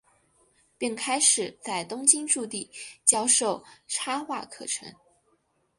[0.79, 2.71] 并开始在东京筑地
[3.05, 4.91] 教授插画课程。